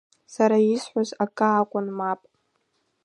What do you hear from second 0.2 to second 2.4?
Сара исҳәоз акы акәын мап.